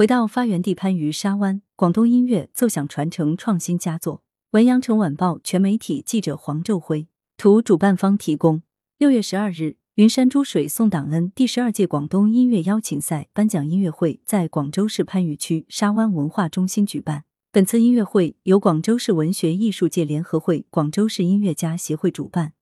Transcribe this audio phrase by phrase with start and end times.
[0.00, 4.22] 回到发源地番禺沙湾，广东音乐奏响传承创新佳作。
[4.52, 8.62] 文阳城晚报全媒体记者黄昼辉图，主办方提供。
[8.96, 17.24] 六月十二日，云山珠水送党恩第十二届广东音乐邀请赛颁奖音乐会在广州市番禺区沙湾文化中心举办。
[17.52, 22.54] 本次音乐会由广州市文学艺术界联合会、广州市音乐家协会主办，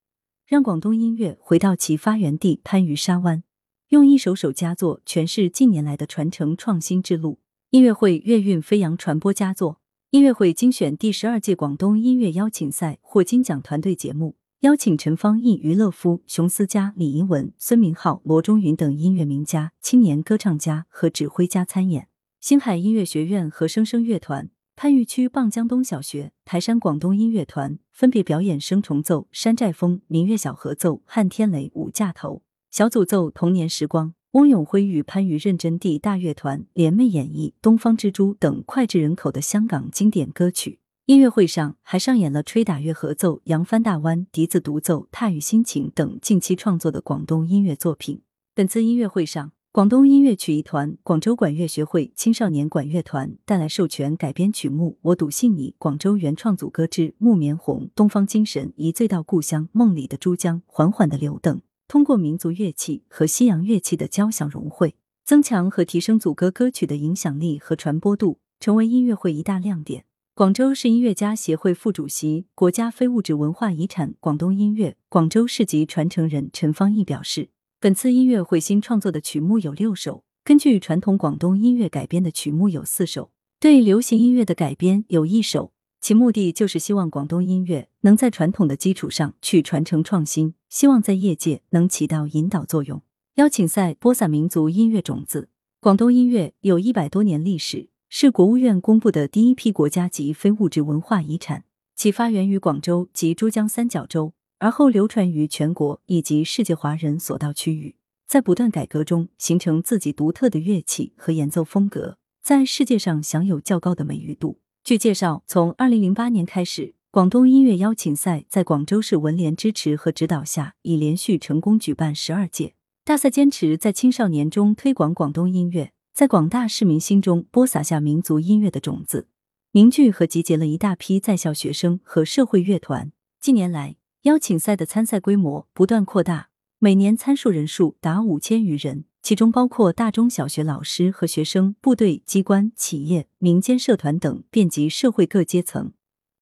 [0.44, 3.44] 让广东音乐回到其发源地番禺沙湾。
[3.88, 7.38] 用一首首佳作诠释近年来的传承创新之路。
[7.70, 9.80] 音乐会乐韵飞扬，传播佳作。
[10.10, 22.08] 音乐会精选第十二届广东音乐邀请赛获金奖团队节目，邀请陈方毅、于乐夫、熊思佳、李银文、孙明浩、罗中云等音乐名家、青年歌唱家和指挥家参演。
[22.42, 32.42] 星海音乐学院和声声乐团、番禺区蚌江东小学、台山广东音乐团分别表演声重奏《山寨风》、明月小合奏《汉天雷五架头》。
[32.78, 40.78] 小组奏《童年时光》，翁永辉与番禺认真地大乐团联袂演绎《东方之珠》等脍炙人口的香港经典歌曲。
[41.06, 48.22] 音乐会上还上演了吹打乐合奏《扬帆大湾》、笛子独奏《踏雨心情》等近期创作的广东音乐作品。
[48.54, 61.60] 本次音乐会上，广东音乐曲艺团、广州管乐学会青少年管乐团带来授权改编曲目《我笃信你》、广州原创组歌之《木棉红》、《东方精神》、《一醉到故乡》、《梦里的珠江》、《缓缓的流》等。
[61.88, 64.94] 通过民族乐器和西洋乐器的交响融汇，
[65.24, 70.04] 增强和提升组歌歌曲的影响力和传播度，成为音乐会一大亮点。
[70.34, 77.48] 广州市音乐家协会副主席、国家非物质文化遗产广东音乐广州市级传承人陈方毅表示，
[77.80, 85.72] 本次音乐会新创作的曲目有六首，根据传统广东音乐改编的曲目有四首，对流行音乐的改编有一首。
[86.00, 93.02] 其目的就是希望广东音乐能在传统的基础上去传承创新，希望在业界能起到引导作用。
[93.34, 95.48] 邀请赛播撒民族音乐种子。
[95.80, 101.64] 广东音乐有一百多年历史，是国务院公布的第一批国家级非物质文化遗产。
[101.94, 107.96] 其发源于广州及珠江三角洲，而后流传于全国以及世界华人所到区域，
[108.26, 114.60] 在不断改革中形成自己独特的乐器和演奏风格，在世界上享有较高的美誉度。
[114.88, 122.72] 据介绍，从二零零八年开始，广东音乐邀请赛在广州市文联支持和指导下，已连续成功举办十二届。
[123.04, 129.28] 大赛坚持在青少年中推广广东音乐，在广大市民心中播撒下民族音乐的种子，
[129.72, 133.12] 凝聚和集结了一大批在校学生和社会乐团。
[133.42, 136.48] 近年来，邀请赛的参赛规模不断扩大，
[136.78, 139.04] 每年参数人数达五千余人。
[139.28, 145.92] 其中包括大中小学老师和学生、部队、机关、企业、民间社团等，遍及社会各阶层。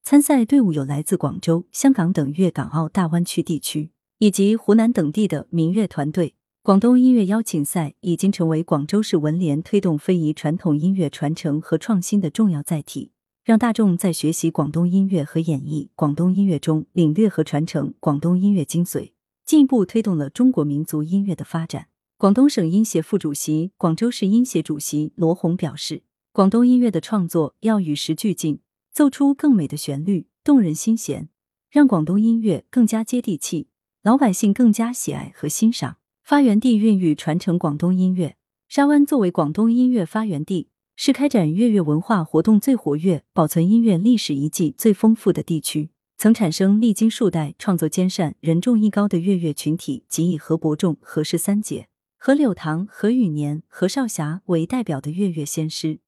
[0.05, 6.37] 参赛队伍有来自广州、香港等粤港澳大湾区地区，以及湖南等地的民乐团队。
[6.63, 13.11] 广东音乐邀请赛已经成为广州市文联推动非遗传统音乐传承和创新的重要载体，
[13.43, 19.11] 让大众在学习广东音乐和演绎广东音乐中领略和传承广东音乐精髓，
[19.45, 21.89] 进一步推动了中国民族音乐的发展。
[22.19, 28.61] 广东省音协副主席、广州市音协主席罗红表示，广东音乐的创作要与时俱进，
[28.91, 31.29] 奏出更美的旋律，动人心弦，
[31.69, 33.69] 让广东音乐更加接地气，
[34.03, 35.99] 老百姓更加喜爱和欣赏。
[36.25, 45.91] 发源地孕育传承广东音乐，沙湾作为广东音乐发源地，是开展粤乐文化活动最活跃、保存音乐历史遗迹最丰富的地区。
[46.17, 51.89] 曾产生历经数代、创作兼善、人众艺高的粤乐群体，即以何伯仲、何氏三杰。
[52.19, 56.01] 何柳堂、何雨年、何少霞为代表的粤乐先师，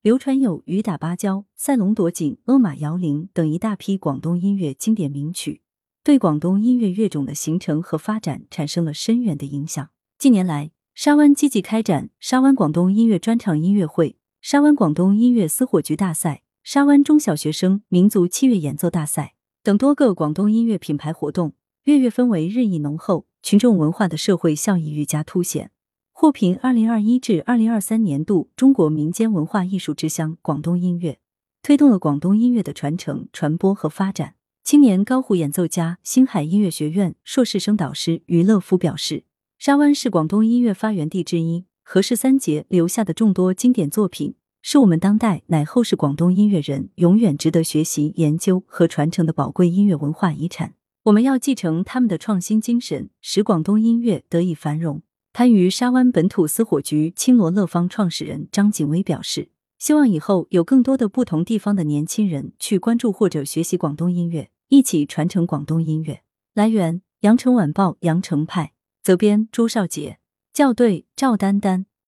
[0.00, 5.60] 流传有《雨打芭蕉》《赛龙夺锦》《阿马摇铃》等一大批广东音乐经典名曲，
[6.02, 9.90] 对广东音乐乐种的形成和发展产生了深远的影响。
[10.16, 21.52] 近年来，沙湾积极开展沙湾广东音乐专场音乐会、沙湾广东音乐私火局大赛、沙湾中小学生民族器乐演奏大赛等多个广东音乐品牌活动，
[21.84, 23.26] 粤乐氛围日益浓厚。
[23.46, 25.70] 群众文化的社会效益愈加凸显，
[26.10, 31.20] 获评二零二一至二零二三年度中国民间文化艺术之乡广东音乐，
[31.62, 34.34] 推动了广东音乐的传承、传播和发展。
[34.64, 39.22] 青年高胡演奏家、星海音乐学院硕士生导师于乐夫表示，
[39.60, 50.74] 沙湾是广东音乐发源地之一，何氏三杰留下的众多经典作品，是我们当代乃后世广东音乐人永远值得学习、研究和传承的宝贵音乐文化遗产。
[51.06, 55.02] 我们要继承他们的创新精神，使广东音乐得以繁荣。
[55.32, 66.22] 番禺沙湾本土私火局青罗乐坊创始人张景威表示，希望以后有更多的不同地方的年轻人去关注或者学习广东音乐，一起传承广东音乐。
[66.54, 68.72] 来源：羊城晚报羊城派，
[69.04, 70.18] 责编：朱少杰，
[70.52, 71.86] 校对：赵丹丹。